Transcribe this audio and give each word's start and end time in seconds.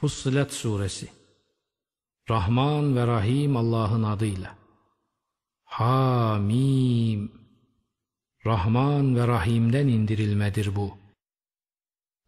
Fussilet 0.00 0.52
Suresi 0.52 1.08
Rahman 2.30 2.96
ve 2.96 3.06
Rahim 3.06 3.56
Allah'ın 3.56 4.02
adıyla 4.02 4.56
Hamim 5.64 7.32
Rahman 8.46 9.16
ve 9.16 9.26
Rahim'den 9.26 9.88
indirilmedir 9.88 10.76
bu. 10.76 10.94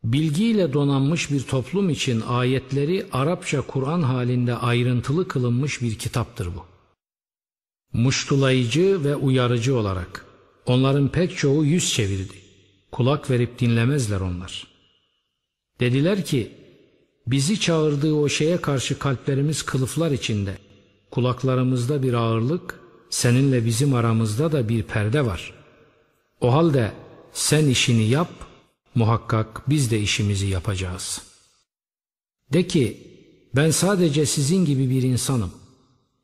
Bilgiyle 0.04 0.72
donanmış 0.72 1.30
bir 1.30 1.42
toplum 1.42 1.90
için 1.90 2.20
ayetleri 2.20 3.06
Arapça 3.12 3.60
Kur'an 3.60 4.02
halinde 4.02 4.54
ayrıntılı 4.54 5.28
kılınmış 5.28 5.82
bir 5.82 5.98
kitaptır 5.98 6.46
bu. 6.46 6.64
Muştulayıcı 7.92 9.04
ve 9.04 9.16
uyarıcı 9.16 9.76
olarak 9.76 10.26
onların 10.66 11.08
pek 11.08 11.36
çoğu 11.36 11.64
yüz 11.64 11.92
çevirdi. 11.92 12.34
Kulak 12.92 13.30
verip 13.30 13.58
dinlemezler 13.58 14.20
onlar. 14.20 14.66
Dediler 15.80 16.24
ki 16.24 16.57
Bizi 17.30 17.60
çağırdığı 17.60 18.14
o 18.14 18.28
şeye 18.28 18.60
karşı 18.60 18.98
kalplerimiz 18.98 19.62
kılıflar 19.62 20.10
içinde. 20.10 20.58
Kulaklarımızda 21.10 22.02
bir 22.02 22.14
ağırlık, 22.14 22.80
seninle 23.10 23.64
bizim 23.66 23.94
aramızda 23.94 24.52
da 24.52 24.68
bir 24.68 24.82
perde 24.82 25.26
var. 25.26 25.54
O 26.40 26.52
halde 26.52 26.92
sen 27.32 27.66
işini 27.66 28.08
yap, 28.08 28.30
muhakkak 28.94 29.70
biz 29.70 29.90
de 29.90 30.00
işimizi 30.00 30.46
yapacağız. 30.46 31.22
De 32.52 32.66
ki, 32.66 33.06
ben 33.56 33.70
sadece 33.70 34.26
sizin 34.26 34.64
gibi 34.64 34.90
bir 34.90 35.02
insanım. 35.02 35.50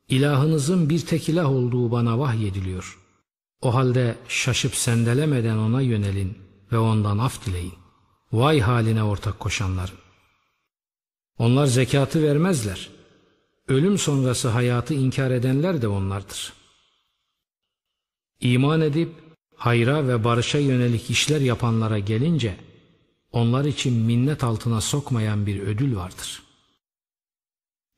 İlahınızın 0.09 0.89
bir 0.89 0.99
tek 0.99 1.29
ilah 1.29 1.51
olduğu 1.51 1.91
bana 1.91 2.19
vahyediliyor. 2.19 2.99
O 3.61 3.73
halde 3.73 4.15
şaşıp 4.27 4.75
sendelemeden 4.75 5.57
ona 5.57 5.81
yönelin 5.81 6.37
ve 6.71 6.77
ondan 6.77 7.17
af 7.17 7.45
dileyin. 7.45 7.73
Vay 8.31 8.59
haline 8.59 9.03
ortak 9.03 9.39
koşanların. 9.39 10.04
Onlar 11.39 11.65
zekatı 11.65 12.23
vermezler. 12.23 12.89
Ölüm 13.67 13.97
sonrası 13.97 14.49
hayatı 14.49 14.93
inkar 14.93 15.31
edenler 15.31 15.81
de 15.81 15.87
onlardır. 15.87 16.53
İman 18.41 18.81
edip 18.81 19.09
hayra 19.55 20.07
ve 20.07 20.23
barışa 20.23 20.57
yönelik 20.57 21.09
işler 21.09 21.41
yapanlara 21.41 21.99
gelince 21.99 22.55
onlar 23.31 23.65
için 23.65 23.93
minnet 23.93 24.43
altına 24.43 24.81
sokmayan 24.81 25.45
bir 25.45 25.59
ödül 25.59 25.95
vardır. 25.95 26.43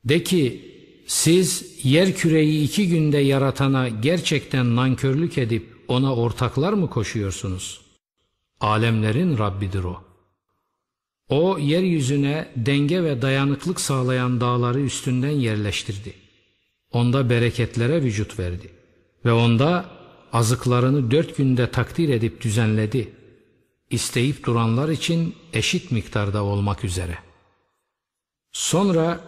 De 0.05 0.23
ki 0.23 0.73
siz 1.07 1.75
yer 1.83 2.15
küreyi 2.15 2.63
iki 2.63 2.89
günde 2.89 3.17
yaratana 3.17 3.89
gerçekten 3.89 4.75
nankörlük 4.75 5.37
edip 5.37 5.77
ona 5.87 6.15
ortaklar 6.15 6.73
mı 6.73 6.89
koşuyorsunuz? 6.89 7.81
Alemlerin 8.59 9.37
Rabbidir 9.37 9.83
o. 9.83 10.06
O 11.29 11.57
yeryüzüne 11.57 12.47
denge 12.55 13.03
ve 13.03 13.21
dayanıklık 13.21 13.81
sağlayan 13.81 14.41
dağları 14.41 14.79
üstünden 14.79 15.29
yerleştirdi. 15.29 16.13
Onda 16.91 17.29
bereketlere 17.29 18.03
vücut 18.03 18.39
verdi. 18.39 18.69
Ve 19.25 19.31
onda 19.31 19.85
azıklarını 20.33 21.11
dört 21.11 21.37
günde 21.37 21.71
takdir 21.71 22.09
edip 22.09 22.41
düzenledi. 22.41 23.11
İsteyip 23.89 24.45
duranlar 24.45 24.89
için 24.89 25.35
eşit 25.53 25.91
miktarda 25.91 26.43
olmak 26.43 26.83
üzere. 26.83 27.17
Sonra 28.51 29.21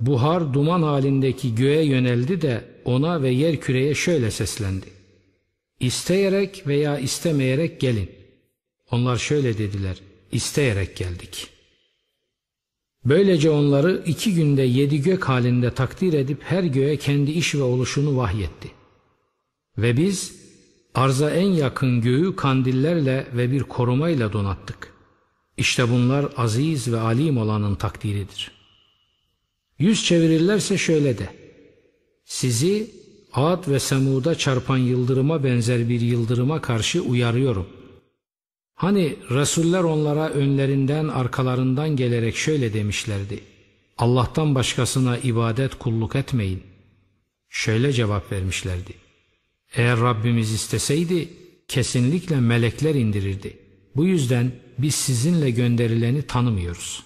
buhar 0.00 0.54
duman 0.54 0.82
halindeki 0.82 1.54
göğe 1.54 1.84
yöneldi 1.84 2.42
de 2.42 2.64
ona 2.84 3.22
ve 3.22 3.30
yer 3.30 3.60
küreye 3.60 3.94
şöyle 3.94 4.30
seslendi. 4.30 4.86
İsteyerek 5.80 6.66
veya 6.66 6.98
istemeyerek 6.98 7.80
gelin. 7.80 8.10
Onlar 8.90 9.16
şöyle 9.16 9.58
dediler 9.58 9.96
isteyerek 10.32 10.96
geldik. 10.96 11.48
Böylece 13.04 13.50
onları 13.50 14.02
iki 14.06 14.34
günde 14.34 14.62
yedi 14.62 15.02
gök 15.02 15.24
halinde 15.24 15.74
takdir 15.74 16.12
edip 16.12 16.42
her 16.42 16.64
göğe 16.64 16.96
kendi 16.96 17.30
iş 17.30 17.54
ve 17.54 17.62
oluşunu 17.62 18.16
vahyetti. 18.16 18.70
Ve 19.78 19.96
biz 19.96 20.34
arza 20.94 21.30
en 21.30 21.46
yakın 21.46 22.00
göğü 22.00 22.36
kandillerle 22.36 23.26
ve 23.32 23.52
bir 23.52 23.62
korumayla 23.62 24.32
donattık. 24.32 24.92
İşte 25.56 25.90
bunlar 25.90 26.26
aziz 26.36 26.92
ve 26.92 27.00
alim 27.00 27.38
olanın 27.38 27.74
takdiridir. 27.74 28.50
Yüz 29.78 30.04
çevirirlerse 30.04 30.78
şöyle 30.78 31.18
de. 31.18 31.28
Sizi 32.24 32.90
Ad 33.32 33.68
ve 33.68 33.80
Semud'a 33.80 34.34
çarpan 34.34 34.76
yıldırıma 34.76 35.44
benzer 35.44 35.88
bir 35.88 36.00
yıldırıma 36.00 36.60
karşı 36.60 37.02
uyarıyorum.'' 37.02 37.81
Hani 38.82 39.16
Resuller 39.30 39.82
onlara 39.82 40.30
önlerinden 40.30 41.08
arkalarından 41.08 41.96
gelerek 41.96 42.36
şöyle 42.36 42.74
demişlerdi. 42.74 43.40
Allah'tan 43.98 44.54
başkasına 44.54 45.18
ibadet 45.18 45.74
kulluk 45.74 46.16
etmeyin. 46.16 46.62
Şöyle 47.48 47.92
cevap 47.92 48.32
vermişlerdi. 48.32 48.94
Eğer 49.74 50.00
Rabbimiz 50.00 50.52
isteseydi 50.52 51.28
kesinlikle 51.68 52.40
melekler 52.40 52.94
indirirdi. 52.94 53.58
Bu 53.96 54.04
yüzden 54.04 54.52
biz 54.78 54.94
sizinle 54.94 55.50
gönderileni 55.50 56.22
tanımıyoruz. 56.22 57.02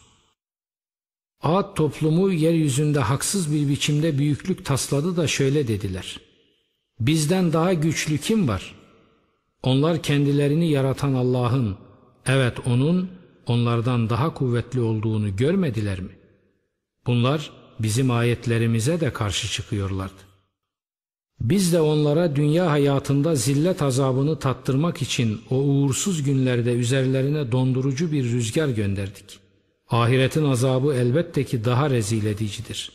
Ad 1.43 1.75
toplumu 1.75 2.33
yeryüzünde 2.33 3.01
haksız 3.01 3.55
bir 3.55 3.69
biçimde 3.69 4.19
büyüklük 4.19 4.65
tasladı 4.65 5.17
da 5.17 5.27
şöyle 5.27 5.69
dediler. 5.69 6.21
Bizden 7.01 7.53
daha 7.53 7.73
güçlü 7.73 8.19
kim 8.19 8.49
var? 8.49 8.75
Onlar 9.67 10.03
kendilerini 10.03 10.71
yaratan 10.71 11.15
Allah'ın, 11.15 11.77
evet 12.27 12.67
O'nun 12.67 13.11
onlardan 13.47 14.11
daha 14.11 14.35
kuvvetli 14.35 14.81
olduğunu 14.81 15.37
görmediler 15.37 16.01
mi? 16.01 16.11
Bunlar 17.07 17.51
bizim 17.79 18.11
ayetlerimize 18.11 19.01
de 19.01 19.13
karşı 19.13 19.49
çıkıyorlardı. 19.49 20.23
Biz 21.41 21.73
de 21.73 21.81
onlara 21.81 22.37
dünya 22.37 22.71
hayatında 22.71 23.35
zillet 23.35 23.83
azabını 23.83 24.39
tattırmak 24.39 25.03
için 25.03 25.41
o 25.51 25.57
uğursuz 25.57 26.23
günlerde 26.23 26.73
üzerlerine 26.73 27.53
dondurucu 27.53 28.13
bir 28.13 28.25
rüzgar 28.25 28.69
gönderdik. 28.69 29.39
Ahiretin 29.89 30.45
azabı 30.45 30.95
elbette 30.95 31.45
ki 31.45 31.65
daha 31.65 31.91
rezil 31.91 32.27
edicidir. 32.27 32.93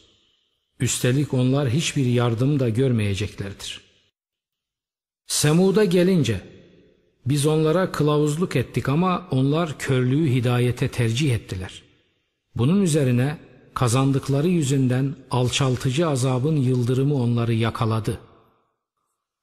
Üstelik 0.80 1.34
onlar 1.34 1.70
hiçbir 1.70 2.06
yardım 2.06 2.60
da 2.60 2.70
görmeyeceklerdir. 2.70 3.82
Semud'a 5.28 5.86
gelince 5.86 6.61
biz 7.26 7.46
onlara 7.46 7.92
kılavuzluk 7.92 8.56
ettik 8.56 8.90
ama 8.90 9.28
onlar 9.32 9.78
körlüğü 9.78 10.30
hidayete 10.30 10.88
tercih 10.88 11.36
ettiler. 11.36 11.84
Bunun 12.56 12.82
üzerine 12.82 13.38
kazandıkları 13.74 14.48
yüzünden 14.48 15.16
alçaltıcı 15.32 16.08
azabın 16.08 16.56
yıldırımı 16.56 17.16
onları 17.16 17.54
yakaladı. 17.54 18.20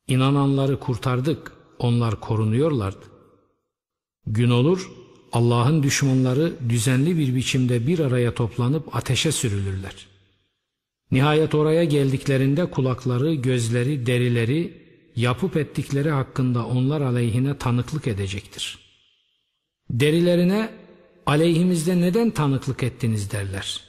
İnananları 0.09 0.81
kurtardık, 0.81 1.53
onlar 1.79 2.21
korunuyorlardı. 2.21 3.05
Gün 4.27 4.51
olur, 4.51 4.91
Allah'ın 5.33 5.83
düşmanları 5.83 6.53
düzenli 6.69 7.19
bir 7.19 7.35
biçimde 7.35 7.87
bir 7.87 7.99
araya 7.99 8.35
toplanıp 8.35 8.97
ateşe 8.97 9.33
sürülürler. 9.33 10.07
Nihayet 11.11 11.55
oraya 11.55 11.85
geldiklerinde 11.85 12.71
kulakları, 12.71 13.35
gözleri, 13.35 14.07
derileri 14.07 14.88
yapıp 15.19 15.57
ettikleri 15.57 16.11
hakkında 16.11 16.67
onlar 16.67 17.01
aleyhine 17.01 17.59
tanıklık 17.59 18.07
edecektir. 18.07 18.79
Derilerine 19.91 20.71
aleyhimizde 21.27 22.01
neden 22.01 22.31
tanıklık 22.31 22.83
ettiniz 22.83 23.31
derler. 23.31 23.81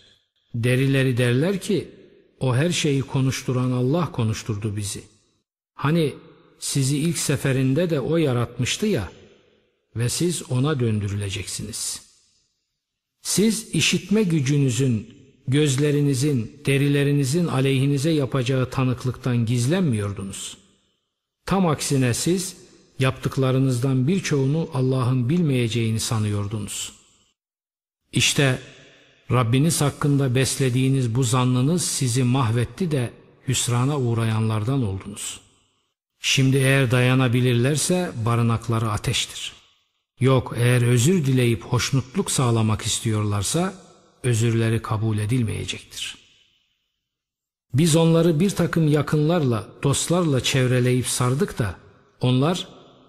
Derileri 0.56 1.17
derler 1.17 1.59
ki 1.62 1.88
o 2.40 2.56
her 2.56 2.69
şeyi 2.69 3.01
konuşturan 3.01 3.72
Allah 3.72 4.12
konuşturdu 4.12 4.75
bizi. 4.75 5.01
Hani 5.73 6.13
sizi 6.59 6.97
ilk 6.97 7.17
seferinde 7.17 7.90
de 7.90 8.00
o 8.00 8.17
yaratmıştı 8.17 8.85
ya 8.85 9.11
ve 9.96 10.09
siz 10.09 10.51
ona 10.51 10.79
döndürüleceksiniz. 10.79 12.01
Siz 13.22 13.70
işitme 13.75 14.23
gücünüzün, 14.23 15.09
gözlerinizin, 15.47 16.61
derilerinizin 16.66 17.47
aleyhinize 17.47 18.09
yapacağı 18.09 18.70
tanıklıktan 18.70 19.46
gizlenmiyordunuz.'' 19.46 20.69
Tam 21.49 21.67
aksine 21.67 22.13
siz 22.13 22.57
yaptıklarınızdan 22.99 24.07
birçoğunu 24.07 24.69
Allah'ın 24.73 25.29
bilmeyeceğini 25.29 25.99
sanıyordunuz. 25.99 26.93
İşte 28.11 28.59
Rabbiniz 29.31 29.81
hakkında 29.81 30.35
beslediğiniz 30.35 31.16
bu 31.16 31.23
zannınız 31.23 31.85
sizi 31.85 32.23
mahvetti 32.23 32.91
de 32.91 33.13
hüsrana 33.47 33.99
uğrayanlardan 33.99 34.84
oldunuz. 34.84 35.40
Şimdi 36.19 36.57
eğer 36.57 36.91
dayanabilirlerse 36.91 38.11
barınakları 38.25 38.91
ateştir. 38.91 39.53
Yok 40.19 40.53
eğer 40.57 40.81
özür 40.81 41.25
dileyip 41.25 41.63
hoşnutluk 41.63 42.31
sağlamak 42.31 42.81
istiyorlarsa 42.81 43.73
özürleri 44.23 44.81
kabul 44.81 45.17
edilmeyecektir.'' 45.17 46.19
Biz 47.74 47.96
onları 47.96 48.40
bir 48.40 48.50
takım 48.50 48.88
yakınlarla, 48.88 49.68
dostlarla 49.84 50.44
çevreleyip 50.44 51.08
sardık 51.08 51.60
da 51.60 51.76
onlar 52.22 52.68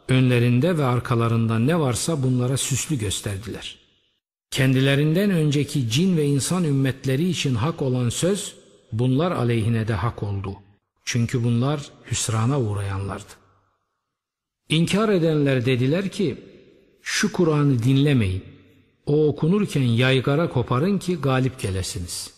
önlerinde 0.08 0.78
ve 0.78 0.84
arkalarında 0.84 1.58
ne 1.58 1.80
varsa 1.80 2.22
bunlara 2.22 2.56
süslü 2.56 2.98
gösterdiler. 2.98 3.78
Kendilerinden 4.50 5.30
önceki 5.30 5.90
cin 5.90 6.16
ve 6.16 6.26
insan 6.26 6.64
ümmetleri 6.64 7.28
için 7.28 7.54
hak 7.54 7.82
olan 7.82 8.08
söz 8.08 8.54
bunlar 8.92 9.32
aleyhine 9.32 9.88
de 9.88 9.94
hak 9.94 10.22
oldu. 10.22 10.56
Çünkü 11.04 11.44
bunlar 11.44 11.90
hüsrana 12.10 12.60
uğrayanlardı. 12.60 13.32
İnkar 14.68 15.08
edenler 15.08 15.66
dediler 15.66 16.08
ki 16.08 16.38
şu 17.02 17.32
Kur'an'ı 17.32 17.82
dinlemeyin. 17.82 18.44
O 19.06 19.28
okunurken 19.28 19.82
yaygara 19.82 20.48
koparın 20.48 20.98
ki 20.98 21.16
galip 21.16 21.60
gelesiniz. 21.60 22.34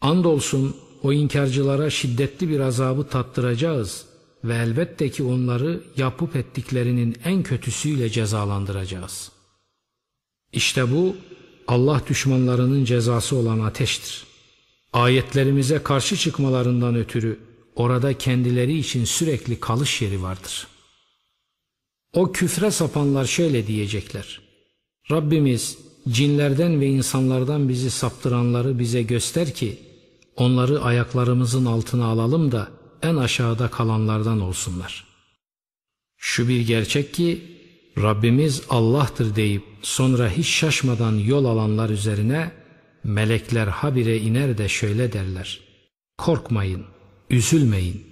Andolsun 0.00 0.76
o 1.02 1.12
inkarcılara 1.12 1.90
şiddetli 1.90 2.48
bir 2.48 2.60
azabı 2.60 3.08
tattıracağız 3.08 4.04
ve 4.44 4.54
elbette 4.54 5.10
ki 5.10 5.22
onları 5.22 5.80
yapıp 5.96 6.36
ettiklerinin 6.36 7.16
en 7.24 7.42
kötüsüyle 7.42 8.10
cezalandıracağız. 8.10 9.32
İşte 10.52 10.92
bu 10.92 11.16
Allah 11.68 12.02
düşmanlarının 12.08 12.84
cezası 12.84 13.36
olan 13.36 13.60
ateştir. 13.60 14.24
Ayetlerimize 14.92 15.82
karşı 15.82 16.16
çıkmalarından 16.16 16.96
ötürü 16.96 17.38
orada 17.76 18.18
kendileri 18.18 18.78
için 18.78 19.04
sürekli 19.04 19.60
kalış 19.60 20.02
yeri 20.02 20.22
vardır. 20.22 20.66
O 22.12 22.32
küfre 22.32 22.70
sapanlar 22.70 23.24
şöyle 23.24 23.66
diyecekler. 23.66 24.40
Rabbimiz 25.10 25.78
cinlerden 26.08 26.80
ve 26.80 26.86
insanlardan 26.86 27.68
bizi 27.68 27.90
saptıranları 27.90 28.78
bize 28.78 29.02
göster 29.02 29.54
ki 29.54 29.78
onları 30.36 30.82
ayaklarımızın 30.82 31.64
altına 31.64 32.06
alalım 32.06 32.52
da 32.52 32.68
en 33.02 33.16
aşağıda 33.16 33.70
kalanlardan 33.70 34.40
olsunlar. 34.40 35.04
Şu 36.16 36.48
bir 36.48 36.66
gerçek 36.66 37.14
ki 37.14 37.52
Rabbimiz 37.98 38.62
Allah'tır 38.68 39.36
deyip 39.36 39.62
sonra 39.82 40.30
hiç 40.30 40.46
şaşmadan 40.46 41.12
yol 41.12 41.44
alanlar 41.44 41.90
üzerine 41.90 42.52
melekler 43.04 43.66
habire 43.66 44.18
iner 44.18 44.58
de 44.58 44.68
şöyle 44.68 45.12
derler. 45.12 45.60
Korkmayın, 46.18 46.84
üzülmeyin, 47.30 48.06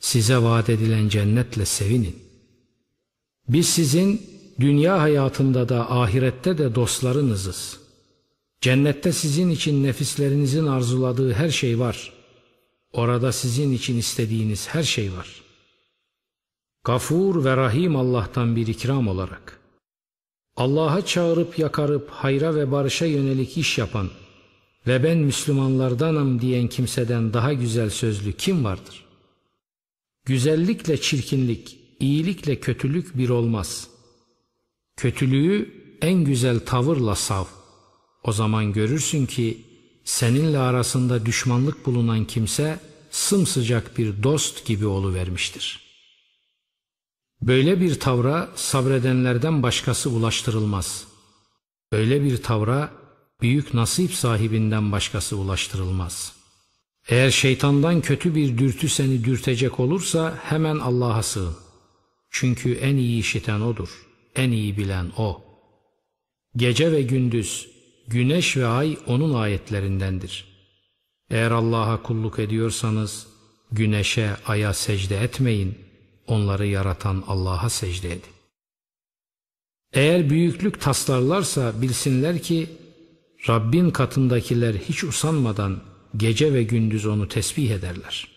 size 0.00 0.36
vaat 0.36 0.70
edilen 0.70 1.08
cennetle 1.08 1.66
sevinin. 1.66 2.16
Biz 3.48 3.68
sizin 3.68 4.22
dünya 4.60 5.00
hayatında 5.00 5.68
da 5.68 5.90
ahirette 5.90 6.58
de 6.58 6.74
dostlarınızız. 6.74 7.80
Cennette 8.60 9.12
sizin 9.12 9.50
için 9.50 9.84
nefislerinizin 9.84 10.66
arzuladığı 10.66 11.32
her 11.32 11.50
şey 11.50 11.78
var. 11.78 12.12
Orada 12.92 13.32
sizin 13.32 13.72
için 13.72 13.98
istediğiniz 13.98 14.68
her 14.68 14.82
şey 14.82 15.12
var. 15.12 15.42
Gafur 16.84 17.44
ve 17.44 17.56
Rahim 17.56 17.96
Allah'tan 17.96 18.56
bir 18.56 18.66
ikram 18.66 19.08
olarak. 19.08 19.60
Allah'a 20.56 21.06
çağırıp 21.06 21.58
yakarıp 21.58 22.10
hayra 22.10 22.54
ve 22.54 22.72
barışa 22.72 23.06
yönelik 23.06 23.58
iş 23.58 23.78
yapan 23.78 24.10
ve 24.86 25.04
ben 25.04 25.18
Müslümanlardanım 25.18 26.40
diyen 26.40 26.68
kimseden 26.68 27.32
daha 27.32 27.52
güzel 27.52 27.90
sözlü 27.90 28.32
kim 28.32 28.64
vardır? 28.64 29.04
Güzellikle 30.24 31.00
çirkinlik, 31.00 31.78
iyilikle 32.00 32.60
kötülük 32.60 33.18
bir 33.18 33.28
olmaz. 33.28 33.88
Kötülüğü 34.96 35.74
en 36.02 36.24
güzel 36.24 36.60
tavırla 36.60 37.14
sav. 37.14 37.44
O 38.26 38.32
zaman 38.32 38.72
görürsün 38.72 39.26
ki 39.26 39.60
seninle 40.04 40.58
arasında 40.58 41.26
düşmanlık 41.26 41.86
bulunan 41.86 42.24
kimse 42.24 42.80
sımsıcak 43.10 43.98
bir 43.98 44.22
dost 44.22 44.66
gibi 44.66 44.86
oluvermiştir. 44.86 45.80
Böyle 47.42 47.80
bir 47.80 48.00
tavra 48.00 48.48
sabredenlerden 48.54 49.62
başkası 49.62 50.10
ulaştırılmaz. 50.10 51.06
Böyle 51.92 52.24
bir 52.24 52.42
tavra 52.42 52.90
büyük 53.40 53.74
nasip 53.74 54.12
sahibinden 54.12 54.92
başkası 54.92 55.36
ulaştırılmaz. 55.36 56.32
Eğer 57.08 57.30
şeytandan 57.30 58.00
kötü 58.00 58.34
bir 58.34 58.58
dürtü 58.58 58.88
seni 58.88 59.24
dürtecek 59.24 59.80
olursa 59.80 60.38
hemen 60.42 60.76
Allah'a 60.76 61.22
sığın. 61.22 61.56
Çünkü 62.30 62.74
en 62.74 62.96
iyi 62.96 63.20
işiten 63.20 63.60
O'dur, 63.60 64.06
en 64.34 64.50
iyi 64.50 64.76
bilen 64.76 65.12
O. 65.16 65.44
Gece 66.56 66.92
ve 66.92 67.02
gündüz, 67.02 67.75
güneş 68.08 68.56
ve 68.56 68.66
ay 68.66 68.98
O'nun 69.06 69.34
ayetlerindendir. 69.34 70.44
Eğer 71.30 71.50
Allah'a 71.50 72.02
kulluk 72.02 72.38
ediyorsanız, 72.38 73.26
güneşe, 73.72 74.30
aya 74.46 74.74
secde 74.74 75.16
etmeyin, 75.16 75.78
onları 76.26 76.66
yaratan 76.66 77.24
Allah'a 77.26 77.70
secde 77.70 78.08
edin. 78.08 78.22
Eğer 79.92 80.30
büyüklük 80.30 80.80
taslarlarsa 80.80 81.82
bilsinler 81.82 82.42
ki, 82.42 82.70
Rabbin 83.48 83.90
katındakiler 83.90 84.74
hiç 84.74 85.04
usanmadan 85.04 85.80
gece 86.16 86.54
ve 86.54 86.62
gündüz 86.62 87.06
onu 87.06 87.28
tesbih 87.28 87.70
ederler.'' 87.70 88.36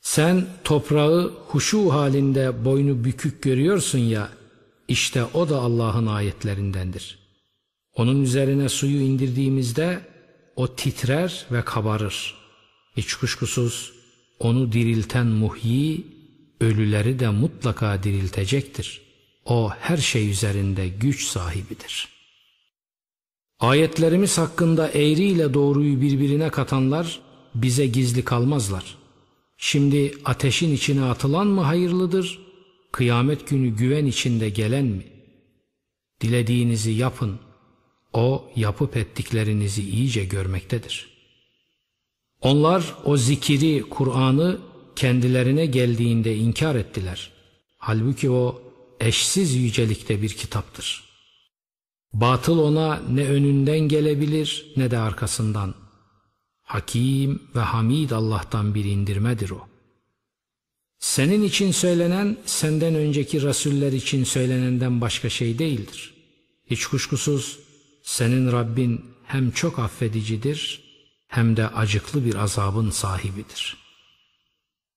Sen 0.00 0.46
toprağı 0.64 1.32
huşu 1.46 1.92
halinde 1.92 2.64
boynu 2.64 3.04
bükük 3.04 3.42
görüyorsun 3.42 3.98
ya, 3.98 4.28
işte 4.88 5.24
o 5.24 5.48
da 5.48 5.58
Allah'ın 5.58 6.06
ayetlerindendir. 6.06 7.17
Onun 7.98 8.22
üzerine 8.22 8.68
suyu 8.68 9.00
indirdiğimizde 9.00 10.00
o 10.56 10.74
titrer 10.74 11.46
ve 11.52 11.62
kabarır. 11.62 12.34
Hiç 12.96 13.14
kuşkusuz 13.14 13.92
onu 14.38 14.72
dirilten 14.72 15.26
muhyi, 15.26 16.06
ölüleri 16.60 17.18
de 17.18 17.28
mutlaka 17.28 18.02
diriltecektir. 18.02 19.00
O 19.44 19.70
her 19.70 19.96
şey 19.96 20.30
üzerinde 20.30 20.88
güç 20.88 21.24
sahibidir. 21.24 22.08
Ayetlerimiz 23.60 24.38
hakkında 24.38 24.88
eğri 24.88 25.24
ile 25.24 25.54
doğruyu 25.54 26.00
birbirine 26.00 26.50
katanlar 26.50 27.20
bize 27.54 27.86
gizli 27.86 28.24
kalmazlar.'' 28.24 29.08
Şimdi 29.60 30.14
ateşin 30.24 30.74
içine 30.74 31.02
atılan 31.02 31.46
mı 31.46 31.60
hayırlıdır, 31.60 32.38
kıyamet 32.92 33.48
günü 33.48 33.76
güven 33.76 34.06
içinde 34.06 34.48
gelen 34.48 34.84
mi? 34.84 35.06
Dilediğinizi 36.20 36.90
yapın, 36.90 37.38
o 38.12 38.50
yapıp 38.56 38.96
ettiklerinizi 38.96 39.82
iyice 39.82 40.24
görmektedir. 40.24 41.08
Onlar 42.40 42.94
o 43.04 43.16
zikiri, 43.16 43.84
Kur'an'ı 43.90 44.58
kendilerine 44.96 45.66
geldiğinde 45.66 46.36
inkar 46.36 46.74
ettiler. 46.74 47.30
Halbuki 47.78 48.30
o 48.30 48.62
eşsiz 49.00 49.54
yücelikte 49.54 50.22
bir 50.22 50.28
kitaptır. 50.28 51.04
Batıl 52.12 52.58
ona 52.58 53.02
ne 53.10 53.24
önünden 53.24 53.78
gelebilir 53.78 54.72
ne 54.76 54.90
de 54.90 54.98
arkasından.'' 54.98 55.88
Hakim 56.68 57.42
ve 57.54 57.60
Hamid 57.60 58.10
Allah'tan 58.10 58.74
bir 58.74 58.84
indirmedir 58.84 59.50
o. 59.50 59.68
Senin 60.98 61.42
için 61.42 61.72
söylenen 61.72 62.36
senden 62.46 62.94
önceki 62.94 63.42
rasuller 63.42 63.92
için 63.92 64.24
söylenenden 64.24 65.00
başka 65.00 65.30
şey 65.30 65.58
değildir. 65.58 66.14
Hiç 66.66 66.86
kuşkusuz 66.86 67.58
senin 68.02 68.52
Rabbin 68.52 69.04
hem 69.24 69.50
çok 69.50 69.78
affedicidir 69.78 70.82
hem 71.28 71.56
de 71.56 71.68
acıklı 71.68 72.24
bir 72.24 72.34
azabın 72.34 72.90
sahibidir. 72.90 73.76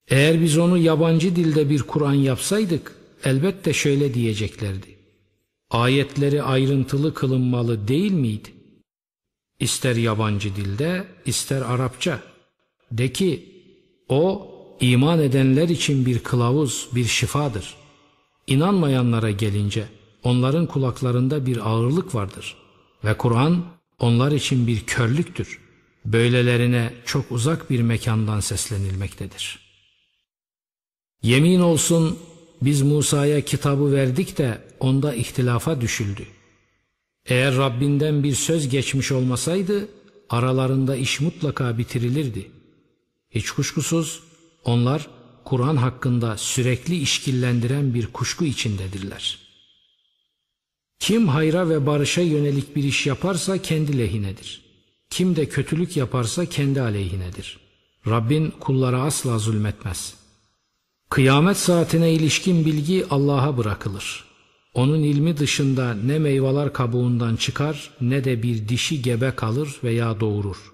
Eğer 0.08 0.41
biz 0.41 0.58
onu 0.58 0.77
yabancı 0.77 1.36
dilde 1.36 1.70
bir 1.70 1.81
Kur'an 1.81 2.13
yapsaydık 2.13 2.96
elbette 3.24 3.74
şöyle 3.74 4.13
diyeceklerdi. 4.13 4.98
Ayetleri 5.70 6.43
ayrıntılı 6.43 7.13
kılınmalı 7.13 7.88
değil 7.88 8.12
miydi? 8.12 8.50
İster 9.60 9.96
yabancı 9.96 10.55
dilde, 10.55 11.08
ister 11.25 11.62
Arapça. 11.62 12.20
De 12.91 13.13
ki, 13.13 13.51
o 14.10 14.51
iman 14.81 15.20
edenler 15.20 15.70
için 15.70 16.05
bir 16.05 16.20
kılavuz, 16.20 16.89
bir 16.96 17.05
şifadır. 17.05 17.75
İnanmayanlara 18.48 19.31
gelince, 19.31 19.88
onların 20.24 20.65
kulaklarında 20.65 21.46
bir 21.46 21.70
ağırlık 21.70 22.15
vardır. 22.15 22.60
Ve 23.03 23.17
Kur'an, 23.17 23.65
onlar 24.00 24.31
için 24.31 24.67
bir 24.67 24.86
körlüktür. 24.86 25.60
Böylelerine 26.05 26.93
çok 27.05 27.31
uzak 27.31 27.70
bir 27.70 27.81
mekandan 27.81 28.39
seslenilmektedir. 28.39 29.60
Yemin 31.24 31.60
olsun, 31.60 32.20
biz 32.62 32.81
Musa'ya 32.81 33.41
kitabı 33.41 33.93
verdik 33.93 34.38
de 34.38 34.62
onda 34.79 35.13
ihtilafa 35.13 35.81
düşüldü. 35.81 36.27
Eğer 37.25 37.58
Rabbinden 37.58 38.24
bir 38.24 38.36
söz 38.36 38.70
geçmiş 38.70 39.12
olmasaydı 39.12 39.88
aralarında 40.29 40.96
iş 40.96 41.20
mutlaka 41.20 41.77
bitirilirdi. 41.77 42.51
Hiç 43.29 43.51
kuşkusuz 43.51 44.24
onlar 44.63 45.08
Kur'an 45.46 45.75
hakkında 45.75 46.38
sürekli 46.38 46.98
işkillendiren 46.98 47.93
bir 47.93 48.08
kuşku 48.08 48.46
içindedirler. 48.46 49.50
Kim 51.01 51.27
hayra 51.27 51.70
ve 51.70 51.86
barışa 51.86 52.22
yönelik 52.22 52.75
bir 52.75 52.84
iş 52.84 53.08
yaparsa 53.08 53.58
kendi 53.58 53.98
lehinedir. 53.98 54.62
Kim 55.10 55.36
de 55.36 55.50
kötülük 55.50 55.98
yaparsa 55.98 56.46
kendi 56.46 56.81
aleyhinedir. 56.81 57.60
Rabbin 58.08 58.53
kullara 58.60 59.01
asla 59.01 59.39
zulmetmez. 59.39 60.13
Kıyamet 61.10 61.58
saatine 61.58 62.13
ilişkin 62.13 62.65
bilgi 62.65 63.05
Allah'a 63.10 63.58
bırakılır. 63.58 64.25
Onun 64.74 65.03
ilmi 65.03 65.38
dışında 65.38 65.93
ne 65.93 66.20
meyveler 66.20 66.74
kabuğundan 66.74 67.36
çıkar 67.36 67.91
ne 68.01 68.24
de 68.24 68.43
bir 68.43 68.67
dişi 68.67 69.01
gebe 69.01 69.36
kalır 69.36 69.79
veya 69.84 70.20
doğurur. 70.20 70.74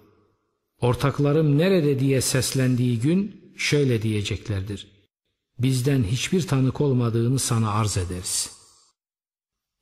Ortaklarım 0.81 1.57
nerede 1.57 1.99
diye 1.99 2.21
seslendiği 2.21 2.99
gün 2.99 3.41
şöyle 3.57 4.01
diyeceklerdir. 4.01 4.87
Bizden 5.59 6.03
hiçbir 6.03 6.47
tanık 6.47 6.81
olmadığını 6.81 7.39
sana 7.39 7.71
arz 7.71 7.97
ederiz. 7.97 8.56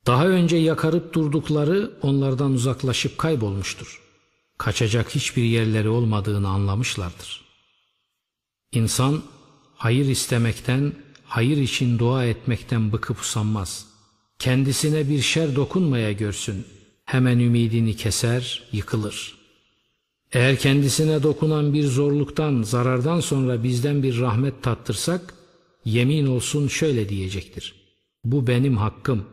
Daha 0.06 0.26
önce 0.26 0.56
yakarıp 0.56 1.12
durdukları 1.12 1.90
onlardan 2.02 2.52
uzaklaşıp 2.52 3.18
kaybolmuştur. 3.18 4.02
Kaçacak 4.58 5.14
hiçbir 5.14 5.42
yerleri 5.42 5.88
olmadığını 5.88 6.48
anlamışlardır. 6.48 7.44
İnsan 8.72 9.22
hayır 9.74 10.06
istemekten, 10.06 10.92
hayır 11.24 11.56
için 11.56 11.98
dua 11.98 12.24
etmekten 12.24 12.92
bıkıp 12.92 13.20
usanmaz. 13.20 13.86
Kendisine 14.38 15.08
bir 15.08 15.20
şer 15.22 15.56
dokunmaya 15.56 16.12
görsün. 16.12 16.66
Hemen 17.04 17.38
ümidini 17.38 17.96
keser, 17.96 18.62
yıkılır. 18.72 19.36
Eğer 20.32 20.58
kendisine 20.58 21.22
dokunan 21.22 21.74
bir 21.74 21.84
zorluktan, 21.84 22.62
zarardan 22.62 23.20
sonra 23.20 23.62
bizden 23.62 24.02
bir 24.02 24.20
rahmet 24.20 24.62
tattırsak, 24.62 25.34
yemin 25.84 26.26
olsun 26.26 26.68
şöyle 26.68 27.08
diyecektir. 27.08 27.74
Bu 28.24 28.46
benim 28.46 28.76
hakkım. 28.76 29.24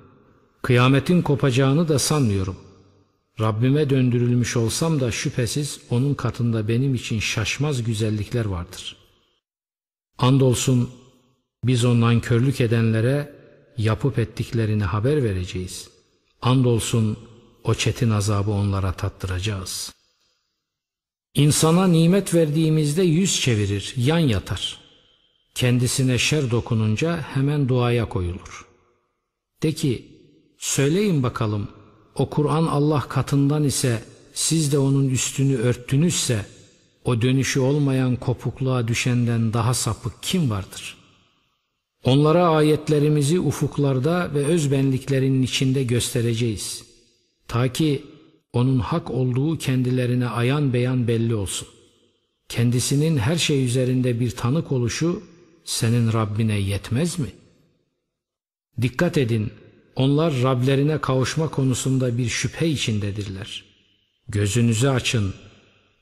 Kıyametin 0.63 1.21
kopacağını 1.21 1.87
da 1.87 1.99
sanmıyorum. 1.99 2.57
Rabbime 3.39 3.89
döndürülmüş 3.89 4.57
olsam 4.57 4.99
da 4.99 5.11
şüphesiz 5.11 5.79
onun 5.89 6.13
katında 6.13 6.67
benim 6.67 6.95
için 6.95 7.19
şaşmaz 7.19 7.83
güzellikler 7.83 8.45
vardır. 8.45 8.95
Andolsun 10.17 10.89
biz 11.63 11.85
o 11.85 11.99
nankörlük 11.99 12.61
edenlere 12.61 13.35
yapıp 13.77 14.19
ettiklerini 14.19 14.83
haber 14.83 15.23
vereceğiz. 15.23 15.89
Andolsun 16.41 17.17
o 17.63 17.73
çetin 17.73 18.09
azabı 18.09 18.51
onlara 18.51 18.91
tattıracağız. 18.91 19.93
İnsana 21.33 21.87
nimet 21.87 22.33
verdiğimizde 22.33 23.03
yüz 23.03 23.41
çevirir, 23.41 23.93
yan 23.97 24.19
yatar. 24.19 24.79
Kendisine 25.55 26.17
şer 26.17 26.51
dokununca 26.51 27.17
hemen 27.21 27.69
duaya 27.69 28.09
koyulur. 28.09 28.65
De 29.63 29.71
ki, 29.71 30.12
söyleyin 30.63 31.23
bakalım, 31.23 31.67
o 32.15 32.29
Kur'an 32.29 32.63
Allah 32.63 32.99
katından 32.99 33.63
ise 33.63 34.03
siz 34.33 34.71
de 34.71 34.77
onun 34.77 35.09
üstünü 35.09 35.57
örttünüzse, 35.57 36.45
o 37.05 37.21
dönüşü 37.21 37.59
olmayan 37.59 38.15
kopukluğa 38.15 38.87
düşenden 38.87 39.53
daha 39.53 39.73
sapık 39.73 40.13
kim 40.21 40.49
vardır? 40.49 40.97
Onlara 42.03 42.47
ayetlerimizi 42.47 43.39
ufuklarda 43.39 44.33
ve 44.33 44.45
özbenliklerinin 44.45 45.41
içinde 45.41 45.83
göstereceğiz. 45.83 46.83
Ta 47.47 47.73
ki 47.73 48.03
onun 48.53 48.79
hak 48.79 49.11
olduğu 49.11 49.57
kendilerine 49.57 50.27
ayan 50.27 50.73
beyan 50.73 51.07
belli 51.07 51.35
olsun. 51.35 51.67
Kendisinin 52.49 53.17
her 53.17 53.35
şey 53.35 53.65
üzerinde 53.65 54.19
bir 54.19 54.31
tanık 54.31 54.71
oluşu 54.71 55.23
senin 55.65 56.13
Rabbine 56.13 56.59
yetmez 56.59 57.19
mi? 57.19 57.31
Dikkat 58.81 59.17
edin, 59.17 59.51
onlar 59.95 60.33
Rablerine 60.43 61.01
kavuşma 61.01 61.49
konusunda 61.49 62.17
bir 62.17 62.29
şüphe 62.29 62.67
içindedirler. 62.67 63.63
Gözünüzü 64.27 64.87
açın, 64.87 65.33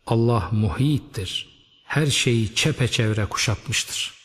Allah 0.07 0.49
muhittir, 0.51 1.49
her 1.83 2.07
şeyi 2.07 2.55
çepeçevre 2.55 3.25
kuşatmıştır.'' 3.25 4.20